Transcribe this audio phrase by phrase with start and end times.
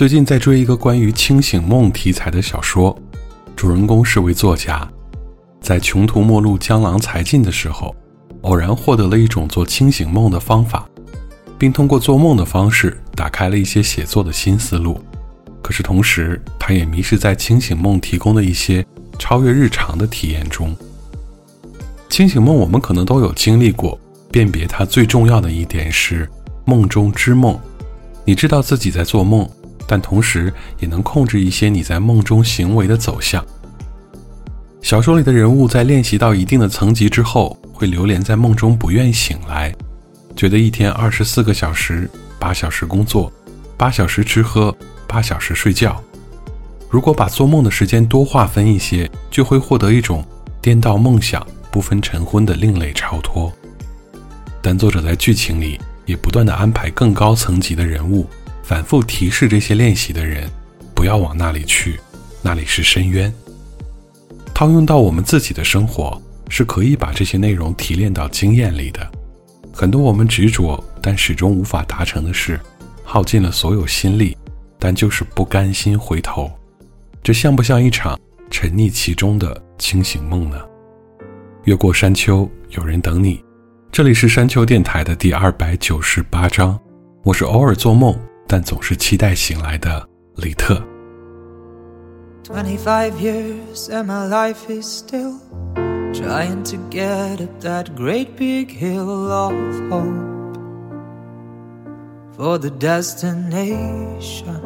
[0.00, 2.98] 最近在追一个关于清醒梦题材的小说，
[3.54, 4.90] 主人公是位作家，
[5.60, 7.94] 在穷途末路、江郎才尽的时候，
[8.40, 10.88] 偶然获得了一种做清醒梦的方法，
[11.58, 14.98] 并通过做梦的方式打开了一些写作的新思路。
[15.60, 18.82] 可是同时，他也迷失在清醒梦提供的一些
[19.18, 20.74] 超越日常的体验中。
[22.08, 26.26] 清醒梦我们可能都有经历过，辨别它最重要的一点是
[26.64, 27.60] 梦中之梦，
[28.24, 29.46] 你知道自己在做梦。
[29.86, 33.44] 但同时也能控制一些你在梦中行为的走向。
[34.82, 39.74] 小说里的人物在练习到一定的层级之后，会流连在梦中不愿醒来，
[40.34, 43.30] 觉得一天二十四个小时，八小时工作，
[43.76, 44.74] 八小时吃喝，
[45.06, 46.02] 八小时睡觉。
[46.88, 50.24] 如果把做梦的时间多划分一些，就会获得一种
[50.60, 53.52] 颠倒梦想、不分晨昏的另类超脱。
[54.62, 58.26] 但作者在剧情里也不断的安排更高层级的人物。
[58.70, 60.48] 反复提示这些练习的人，
[60.94, 61.98] 不要往那里去，
[62.40, 63.34] 那里是深渊。
[64.54, 69.04] 套用到我们自己的生活，是可以把这些内容提炼到经验里的。
[69.72, 72.60] 很多我们执着但始终无法达成的事，
[73.02, 74.36] 耗尽了所有心力，
[74.78, 76.48] 但就是不甘心回头。
[77.24, 78.16] 这像不像一场
[78.52, 80.56] 沉溺其中的清醒梦呢？
[81.64, 83.44] 越过山丘，有人等你。
[83.90, 86.78] 这里是山丘电台的第二百九十八章，
[87.24, 88.16] 我是偶尔做梦。
[88.49, 90.81] 但总是期待醒来的李特。
[92.43, 95.39] 25 years and my life is still
[96.13, 99.53] trying to get up that great big hill of
[99.89, 100.57] hope
[102.35, 104.61] for the destination.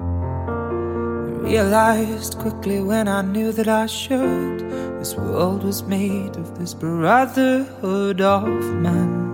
[0.00, 4.60] I realized quickly when I knew that I should.
[4.98, 9.25] This world was made of this brotherhood of men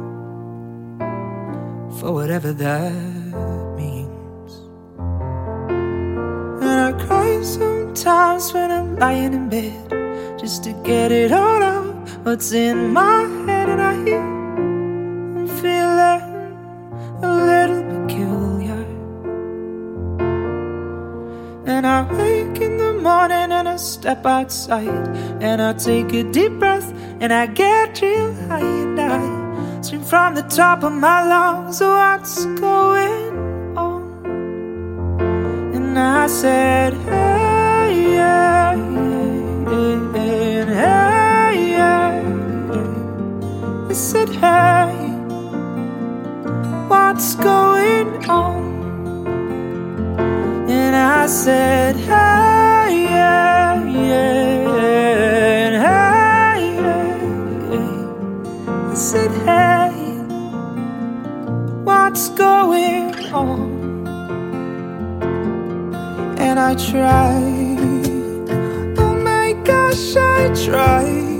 [1.99, 2.93] for whatever that
[3.77, 4.51] means.
[6.61, 11.95] And I cry sometimes when I'm lying in bed just to get it all out
[12.23, 16.23] what's in my head, and I hear I'm feeling
[17.21, 18.85] a little peculiar.
[21.65, 25.07] And I wake in the morning and I step outside
[25.41, 29.42] and I take a deep breath and I get real high and I
[29.83, 34.25] Scream from the top of my lungs, what's going on?
[35.75, 38.75] And I said, hey, yeah,
[40.13, 42.21] hey, yeah.
[43.89, 44.93] I said, hey,
[46.87, 48.63] what's going on?
[50.69, 54.42] And I said, hey, yeah, yeah,
[59.03, 59.91] said, hey,
[61.83, 64.07] what's going on?
[66.39, 67.77] And I tried,
[68.97, 71.32] oh my gosh, I tried,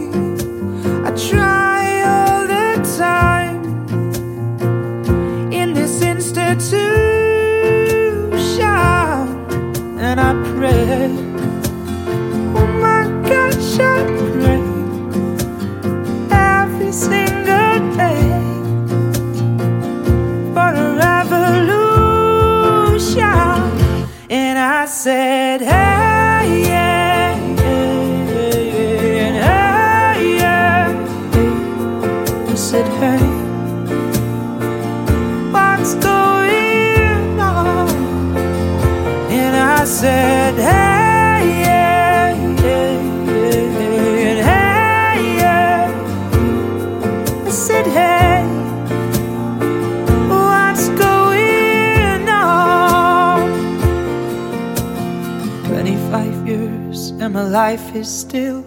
[57.53, 58.63] life is still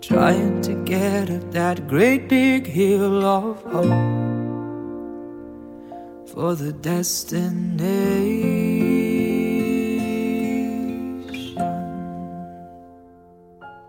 [0.00, 3.94] trying to get up that great big hill of hope
[6.26, 7.78] for the destination.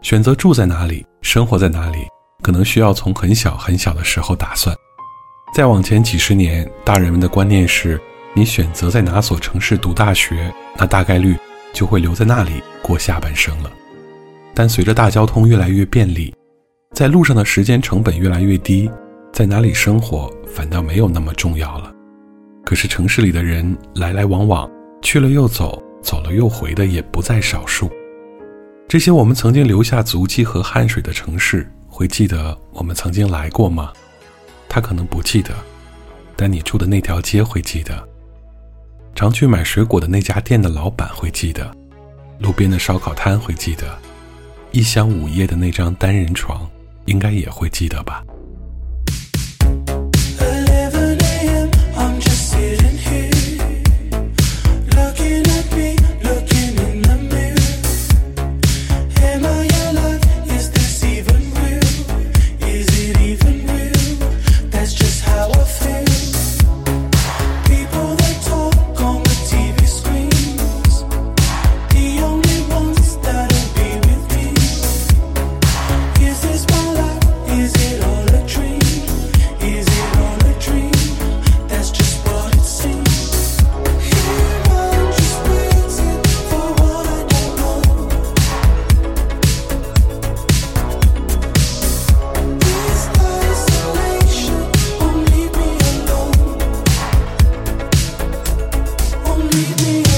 [0.04, 2.08] 选择住在哪里，生活在哪里，
[2.44, 4.76] 可能需要从很小很小的时候打算。
[5.56, 8.00] 再往前几十年，大人们的观念是：
[8.36, 11.36] 你选择在哪所城市读大学，那大概率
[11.74, 13.72] 就会留在那里过下半生了。
[14.60, 16.36] 但随着大交通越来越便利，
[16.94, 18.92] 在路上的时间成本越来越低，
[19.32, 21.90] 在哪里生活反倒没有那么重要了。
[22.66, 24.70] 可是城市里的人来来往往，
[25.02, 27.90] 去了又走，走了又回的也不在少数。
[28.86, 33.94] 这些我们曾经留下足迹和汗水的城市，会记得我们曾经来过吗？
[34.68, 35.54] 他可能不记得，
[36.36, 38.06] 但你住的那条街会记得。
[39.16, 41.74] 常去买水果的那家店的老板会记得，
[42.40, 43.98] 路边的烧烤摊会记得，
[44.72, 46.70] 一厢午夜的那张单人床，
[47.06, 48.24] 应该也会记得吧。
[99.52, 100.09] Leave me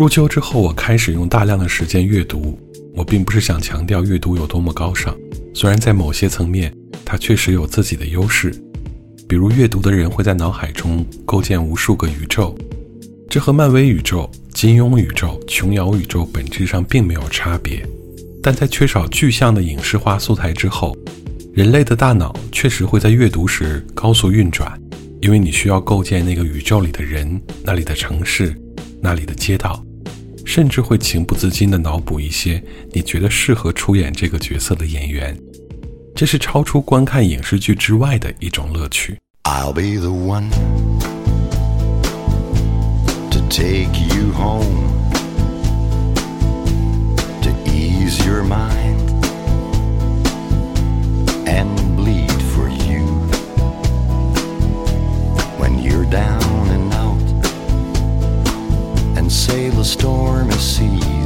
[0.00, 2.58] 入秋之后，我开始用大量的时间阅读。
[2.94, 5.14] 我并不是想强调阅读有多么高尚，
[5.52, 8.50] 虽然在某些层面，它确实有自己的优势。
[9.28, 12.56] 比如，阅读的人会在脑海中构建无数个宇宙，
[13.28, 17.86] 这和漫威宇宙、金庸宇宙、琼瑶宇宙本质上并没有差别。
[18.42, 20.96] 但在缺少具象的影视化素材之后，
[21.52, 24.80] 人类的大脑确实会在阅读时高速运转，
[25.20, 28.58] 因为你需要构建那个宇宙里的人、那里的城市、
[29.02, 29.84] 那里的街道，
[30.44, 35.36] 甚至会情不自禁地脑补一些你觉得适合出演这个角色的演员。
[36.14, 39.16] 这是超出观看影视剧之外的一种乐趣。
[39.44, 40.50] I'll be the one
[43.30, 44.92] to take you home
[47.40, 49.00] to ease your mind
[51.48, 53.06] and bleed for you
[55.58, 56.49] when you're down
[59.30, 61.19] sail a stormy sea.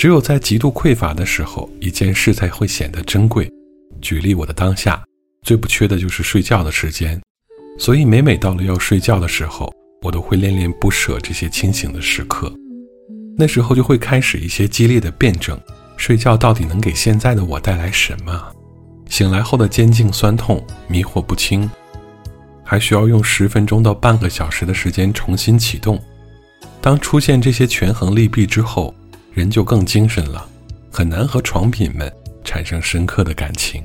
[0.00, 3.46] 只有在极度匮乏的时候，一件事才会显得珍贵。
[4.00, 5.04] 举例，我的当下
[5.42, 7.20] 最不缺的就是睡觉的时间，
[7.78, 12.50] 所以每每到了要睡觉的时候，我都会恋恋不舍这些清醒的时刻。
[13.36, 15.60] 那时候就会开始一些激烈的辩证：
[15.98, 18.42] 睡觉到底能给现在的我带来什么？
[19.10, 21.70] 醒来后的肩颈酸痛，迷惑不清，
[22.64, 26.02] 还需要用十分钟到半个小时的时间重新启动。
[26.80, 28.94] 当出现这些权衡利弊之后，
[29.32, 30.48] 人就更精神了，
[30.90, 32.12] 很难和床品们
[32.44, 33.84] 产生深刻的感情。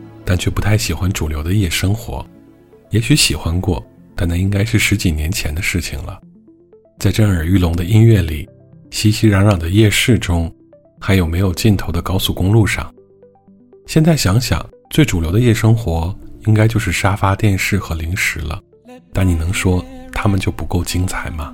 [0.31, 2.25] 但却不太喜欢主流的夜生活。
[2.89, 6.21] 也许喜欢过，但那应该是十几年前的事情了。
[6.99, 8.47] 在震耳欲聋的音乐里，
[8.91, 10.49] 熙熙攘攘的夜市中，
[11.01, 12.89] 还有没有尽头的高速公路上。
[13.85, 18.57] 现在想想，最主流的夜生活应该就是沙发、电视和零食了。
[19.11, 21.53] 但你能说他们就不够精彩吗？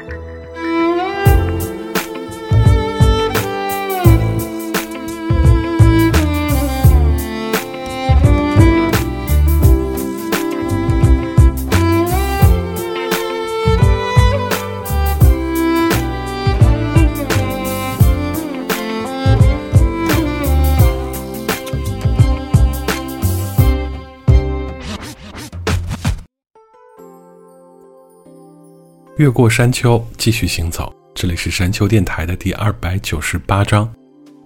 [29.21, 30.91] 越过山丘，继续行走。
[31.13, 33.87] 这里是山丘电台的第二百九十八章，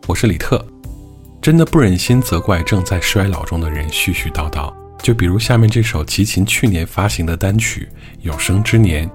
[0.05, 0.67] 我是李特。
[1.41, 4.69] 真的不忍心责怪正在衰老中的人絮絮叨叨。
[5.01, 7.87] 就比如下面这首齐秦去年发行的单曲
[8.19, 9.07] 《有生之年》，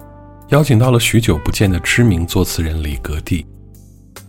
[0.49, 3.45] 邀请到了许久不见的知名作词人李格弟。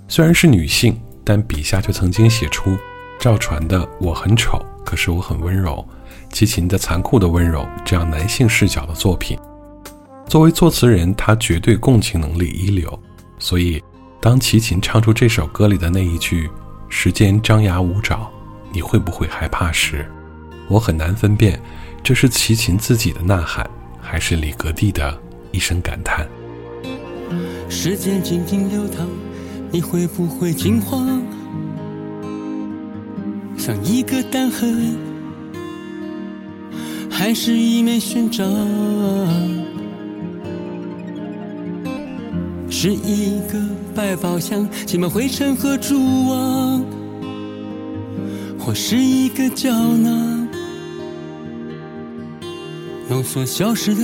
[0.09, 2.77] 虽然是女性，但笔下却曾经写出
[3.17, 5.87] 赵传的“我很丑，可是我很温柔”，
[6.29, 9.39] 齐秦的“残酷的温柔”这样男性视角的作品。
[10.31, 12.97] 作为作词人，他绝对共情能力一流。
[13.37, 13.83] 所以，
[14.21, 16.49] 当齐秦唱出这首歌里的那一句
[16.87, 18.31] “时间张牙舞爪，
[18.71, 20.09] 你会不会害怕”时，
[20.69, 21.61] 我很难分辨，
[22.01, 25.19] 这是齐秦自己的呐喊，还是李格弟的
[25.51, 26.25] 一声感叹。
[27.67, 29.05] 时间静静流淌，
[29.69, 31.21] 你会不会惊慌？
[33.57, 34.95] 像一个弹痕，
[37.09, 38.47] 还是一枚勋章？
[42.83, 43.59] 是一个
[43.93, 46.83] 百宝箱，挤满灰尘和蛛网，
[48.57, 50.47] 或是一个胶囊，
[53.07, 54.01] 浓缩消失的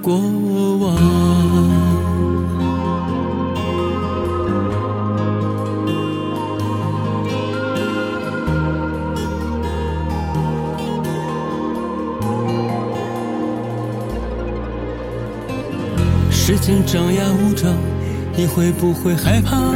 [0.00, 0.16] 过
[0.76, 2.35] 往。
[16.46, 17.66] 时间张牙舞爪，
[18.36, 19.74] 你会不会害怕？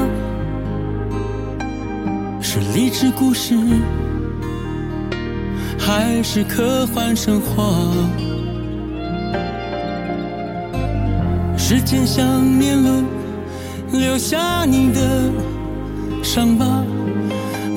[2.40, 3.56] 是励志故事，
[5.76, 7.64] 还是科幻神话？
[11.58, 12.24] 时间像
[12.56, 13.04] 年轮，
[13.90, 15.00] 留下你的
[16.22, 16.84] 伤疤，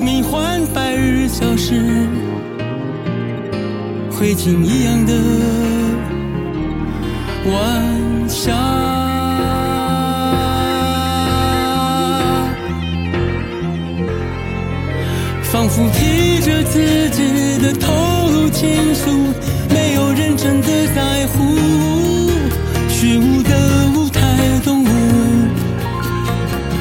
[0.00, 2.06] 迷幻白日消失，
[4.12, 5.12] 灰烬一样的
[7.50, 8.83] 晚霞。
[15.54, 17.92] 仿佛披着自己的头
[18.32, 19.08] 颅倾诉，
[19.72, 21.56] 没有人真的在乎。
[22.88, 23.50] 虚无的
[23.94, 24.20] 舞台
[24.64, 24.88] 动物，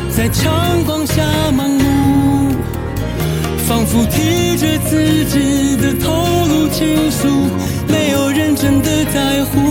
[0.09, 1.23] 在强光下
[1.55, 2.55] 盲目。
[3.67, 6.12] 仿佛披着自己的头
[6.47, 7.27] 颅倾诉，
[7.88, 9.62] 没有人真的在乎。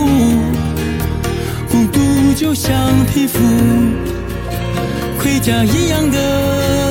[1.69, 1.99] 孤独
[2.37, 2.73] 就像
[3.13, 3.37] 皮肤，
[5.19, 6.82] 盔甲一样的。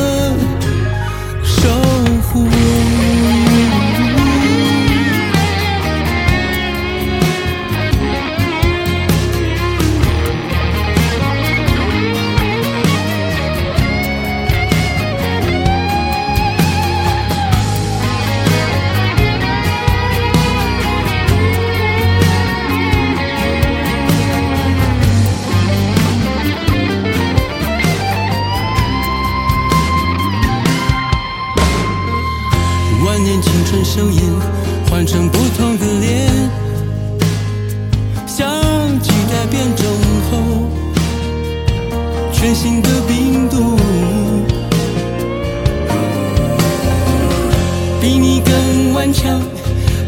[48.34, 49.42] 你更顽强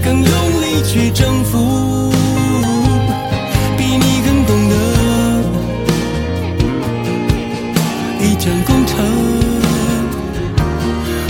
[0.02, 2.10] 更用力去征服
[3.76, 4.74] 比你更懂得
[8.24, 8.96] 一将功成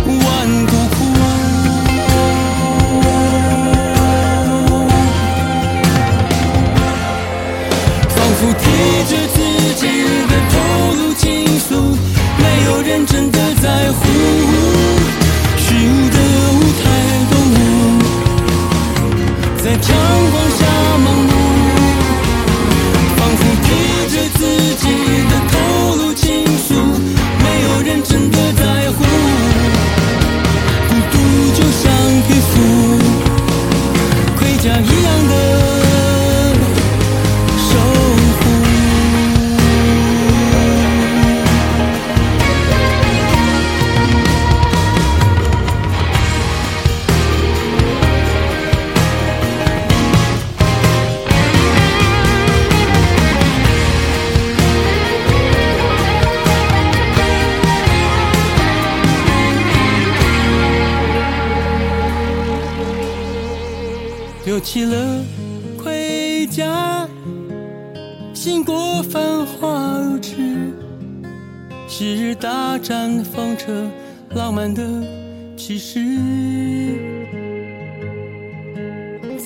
[0.06, 0.96] 万骨枯
[8.08, 8.64] 仿佛提
[9.10, 9.38] 着自
[9.74, 9.82] 己
[10.28, 10.54] 的头
[10.94, 11.74] 颅倾诉
[12.38, 14.43] 没有人真的在乎。
[19.86, 20.63] 在强光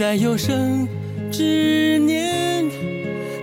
[0.08, 0.88] 在有生
[1.30, 2.64] 之年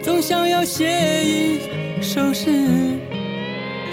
[0.01, 1.59] 总想要写一
[2.01, 2.47] 首诗，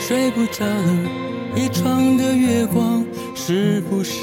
[0.00, 1.10] 睡不着了，
[1.54, 3.04] 一床的月光
[3.34, 4.14] 是不是？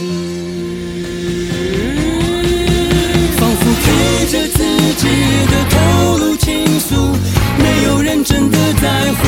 [3.38, 4.64] 仿佛披着自
[4.96, 5.06] 己
[5.46, 6.96] 的头颅倾诉，
[7.60, 9.28] 没有人真的在乎。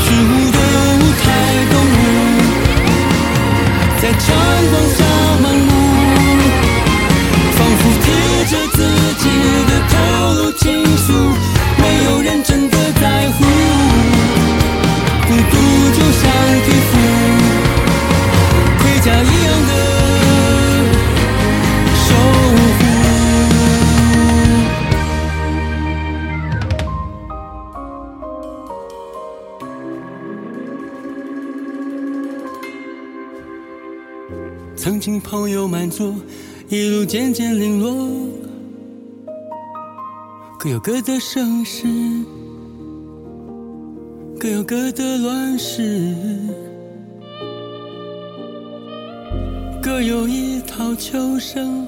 [0.00, 0.58] 虚无的
[0.96, 1.26] 舞台
[1.70, 2.00] 动物，
[4.00, 4.16] 在阳
[4.70, 5.04] 光下
[5.42, 5.70] 盲目，
[9.08, 9.94] 自己的套
[10.34, 11.12] 路倾诉，
[11.78, 13.44] 没有人真的在乎。
[15.26, 15.56] 孤独
[15.94, 16.30] 就像
[16.62, 16.90] 皮肤，
[18.78, 19.72] 盔甲一样的
[21.94, 22.06] 守
[22.76, 22.80] 护。
[34.76, 36.14] 曾经朋友满座，
[36.68, 38.28] 一路渐渐零落，
[40.60, 41.86] 各有各的盛世，
[44.40, 46.36] 各有各的乱世，
[49.80, 51.86] 各有一套求生、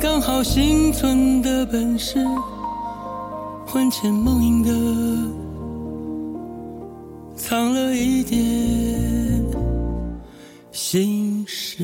[0.00, 2.24] 刚好幸存的本事，
[3.66, 4.70] 魂牵梦萦的
[7.34, 8.40] 藏了一点
[10.70, 11.82] 心事。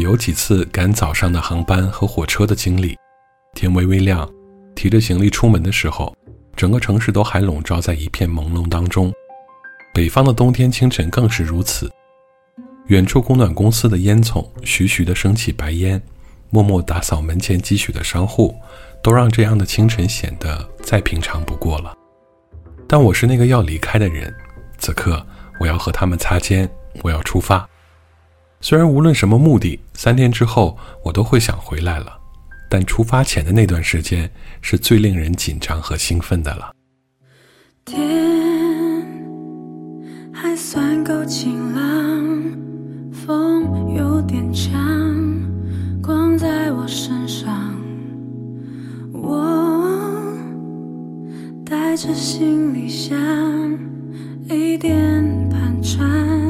[0.00, 2.96] 有几次赶早上的航班和火车的经历，
[3.54, 4.28] 天微微亮，
[4.74, 6.14] 提着行李出门的时候，
[6.56, 9.12] 整个城市都还笼罩在一片朦胧当中。
[9.94, 11.90] 北方的冬天清晨更是如此。
[12.86, 16.00] 远处供暖公司的烟囱徐徐地升起白烟，
[16.50, 18.54] 默默打扫门前积蓄的商户，
[19.02, 21.94] 都让这样的清晨显得再平常不过了。
[22.86, 24.34] 但我是那个要离开的人，
[24.78, 25.24] 此刻
[25.60, 26.68] 我要和他们擦肩，
[27.02, 27.68] 我要出发。
[28.60, 32.18] 虽然无论什么目的，三天之后我都会想回来了，
[32.68, 36.72] 但出发前的那段时间是最令人紧张和兴奋的了。
[37.84, 39.06] 天
[40.32, 42.52] 还算够晴朗，
[43.12, 44.72] 风有点强，
[46.02, 47.74] 光在我身上。
[49.12, 50.22] 我
[51.64, 53.16] 带着行李箱，
[54.48, 56.47] 一点盘缠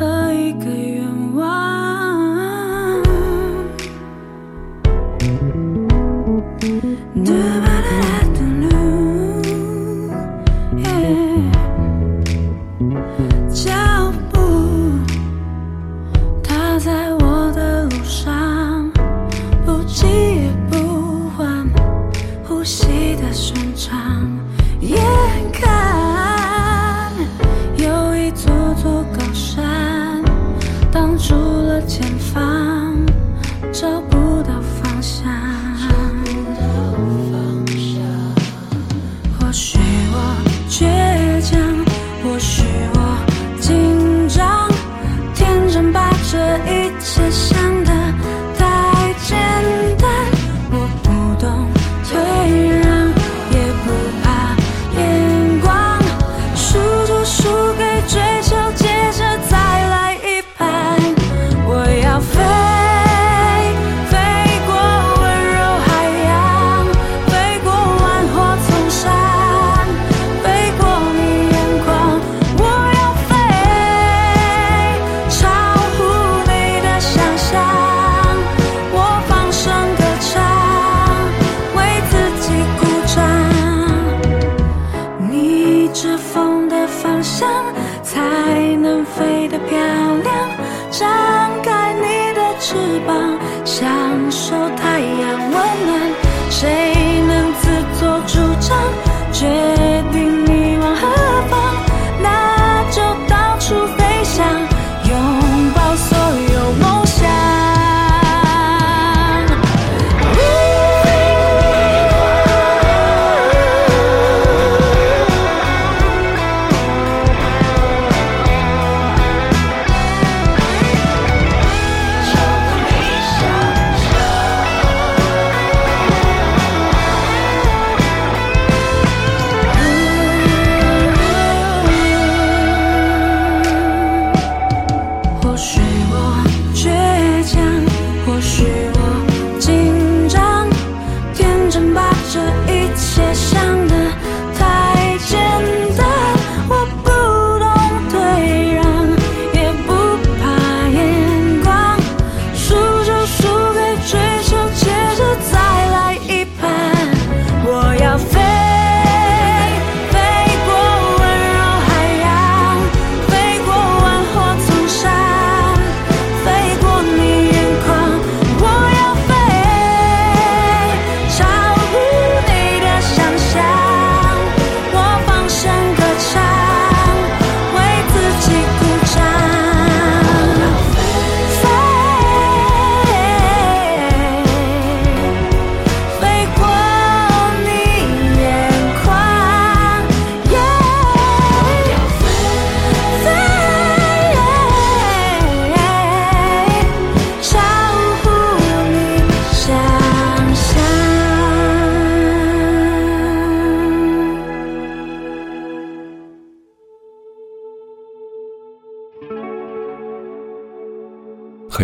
[0.00, 1.60] 和一个愿望。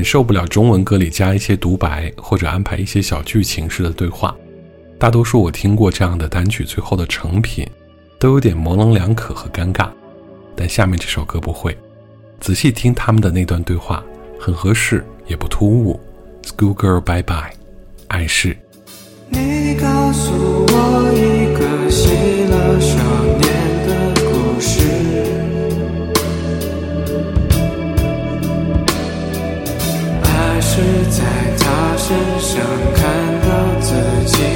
[0.07, 4.37] 受不了中文歌里加一些独白或者安排一些小剧情式的对话。
[5.01, 7.67] 大多数我听过这样的单曲，最后的成品
[8.17, 9.89] 都有点模棱两可和尴尬。
[10.55, 11.77] 但下面这首歌不会，
[12.41, 14.01] 仔细听他们的那段对话，
[14.39, 16.01] 很合适，也不突兀。
[16.45, 17.51] Schoolgirl bye bye，
[18.07, 18.57] 爱是。
[19.29, 22.09] 你告诉我一个心
[32.57, 33.95] 想看到自
[34.25, 34.56] 己。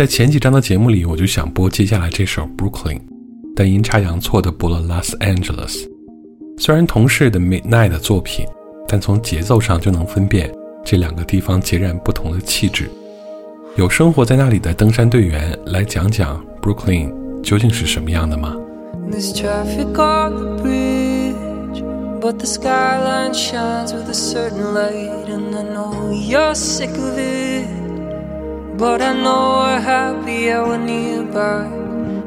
[0.00, 2.96] 在前几章的节目里，我就想播接下来这首《Brooklyn》，
[3.54, 5.72] 但阴差阳错的播了《Los Angeles》。
[6.56, 8.46] 虽然同是的 Midnight 作品，
[8.88, 10.50] 但从节奏上就能分辨
[10.82, 12.90] 这两个地方截然不同的气质。
[13.76, 18.56] 有生活在那里的登山队员来讲讲 Brooklyn 究竟是什么样的吗
[19.10, 21.84] ？There's traffic on the bridge,
[22.22, 25.28] but the skyline shines with a certain light.
[25.28, 27.49] And I know you're sick of it,
[28.80, 31.66] but I know we're happy hour nearby.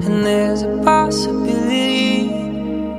[0.05, 2.27] And there's a possibility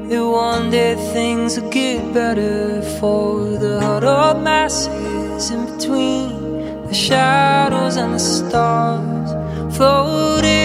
[0.08, 7.96] that one day things will get better for the huddled masses in between the shadows
[7.96, 9.30] and the stars.
[9.76, 10.63] Floating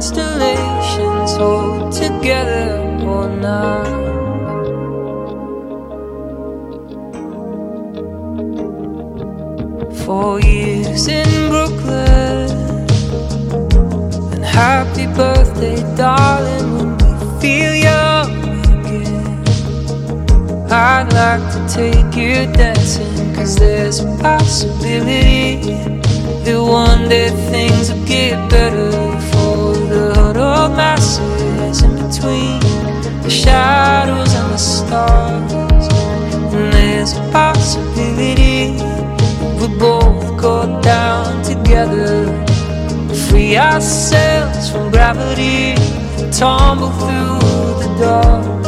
[0.00, 3.86] constellations hold together or not.
[10.06, 12.48] Four years in Brooklyn,
[14.32, 18.32] and happy birthday, darling, when we feel young
[18.80, 19.44] again.
[20.72, 25.60] I'd like to take you dancing, cause there's a possibility
[26.44, 28.89] that one day things will get better
[30.68, 32.60] masses in between.
[33.22, 35.88] The shadows and the stars.
[36.54, 38.72] And there's a possibility
[39.60, 42.26] we both go down together,
[43.28, 45.74] free ourselves from gravity,
[46.32, 47.38] tumble through
[47.82, 48.59] the dark,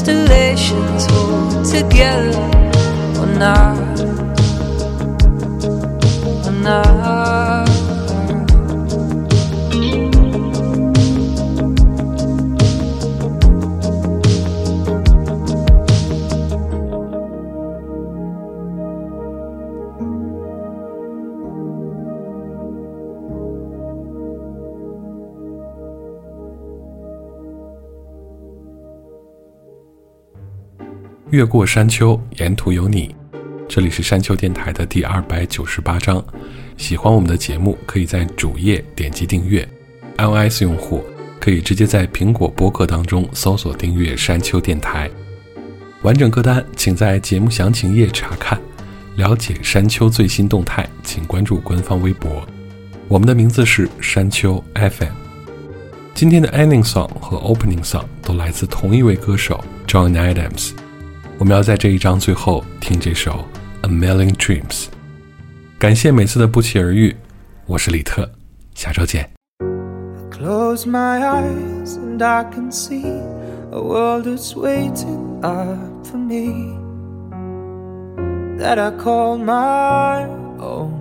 [0.00, 2.38] constellations hold together
[3.20, 4.00] or not.
[6.46, 7.19] Or not.《
[31.30, 33.14] 越过山丘，沿途有你》，
[33.68, 36.22] 这里是山丘电台的第二百九十八章。
[36.76, 39.66] 喜欢我们的节目，可以在主页点击订阅
[40.16, 41.04] ；iOS 用户
[41.38, 45.08] 可以直接在苹果播客当中搜索订阅山丘电台。
[46.02, 48.60] 完整歌单请在节目详情页查看。
[49.14, 52.44] 了解山丘最新动态，请关注官方微博。
[53.06, 55.14] 我们的名字是山丘 FM。
[56.12, 60.72] 今天的 ending song 和 opening song 都来自同一位歌手 John Adams。
[61.39, 63.31] 我们要在这一章最后听这首《
[63.81, 64.85] A Million Dreams》。
[65.77, 67.15] 感谢每次的不期而遇，
[67.65, 68.29] 我是李特，
[68.73, 69.29] 下周见。
[70.31, 73.05] Close my eyes and I can see
[73.71, 76.77] a world that's waiting up for me
[78.57, 80.27] that I call my
[80.59, 80.91] own.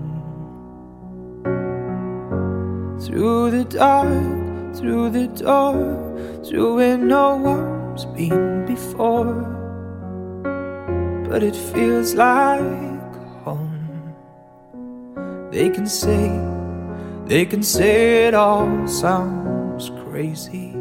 [3.01, 4.09] Through the dark,
[4.75, 5.77] through the door,
[6.43, 9.58] through where no one's been before.
[11.30, 13.14] But it feels like
[13.44, 14.16] home.
[15.52, 16.28] They can say,
[17.28, 20.72] they can say it all sounds crazy.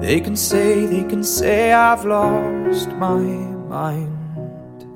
[0.00, 4.86] They can say, they can say I've lost my mind.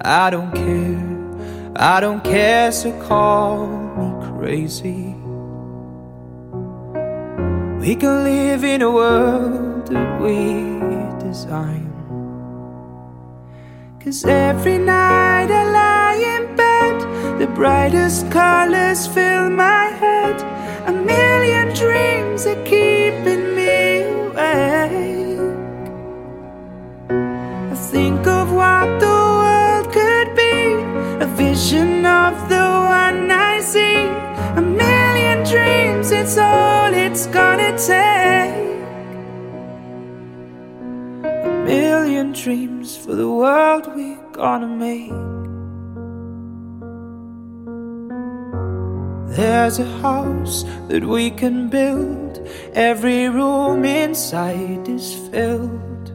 [0.00, 5.14] I don't care, I don't care, so call me crazy.
[7.84, 10.78] We can live in a world that we
[11.22, 11.87] design.
[14.08, 20.36] Cause every night I lie in bed, the brightest colors fill my head.
[20.86, 25.40] A million dreams are keeping me awake.
[27.10, 30.56] I think of what the world could be,
[31.26, 32.66] a vision of the
[33.02, 34.06] one I see.
[34.56, 38.56] A million dreams, it's all it's gonna take.
[41.24, 45.12] A million dreams for the world we're gonna make.
[49.36, 52.40] There's a house that we can build.
[52.72, 56.12] Every room inside is filled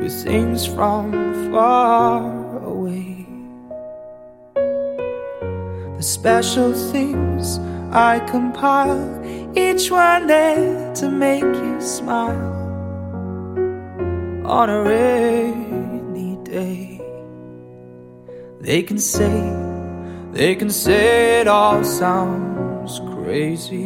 [0.00, 1.12] with things from
[1.50, 3.26] far away.
[5.96, 7.58] The special things
[7.90, 9.04] I compile,
[9.56, 12.54] each one there to make you smile
[14.46, 15.75] on a rainy
[18.60, 19.52] They can say,
[20.32, 23.84] they can say it all sounds crazy.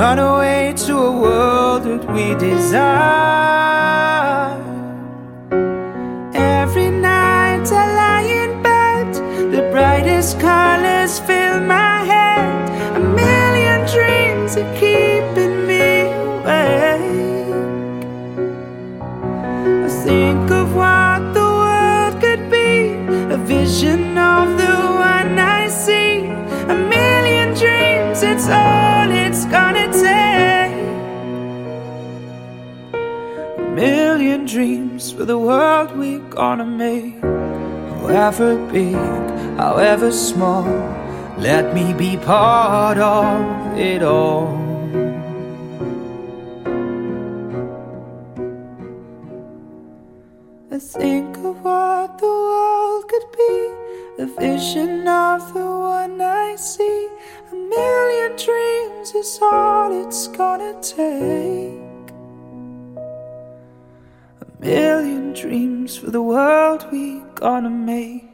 [0.00, 2.88] Run away to a world that we desire.
[6.32, 9.14] Every night I lie in bed,
[9.52, 12.96] the brightest colors fill my head.
[12.96, 14.78] A million dreams are
[23.68, 24.76] vision of the
[25.12, 26.24] one I see.
[26.74, 30.72] A million dreams, it's all it's gonna take.
[33.66, 37.20] A million dreams for the world we're gonna make.
[37.92, 38.96] However big,
[39.64, 40.68] however small,
[41.36, 44.48] let me be part of it all.
[50.70, 52.77] I think of what the world
[53.18, 57.08] could be, a vision of the one I see.
[57.52, 62.12] A million dreams is all it's gonna take.
[64.40, 68.27] A million dreams for the world we gonna make.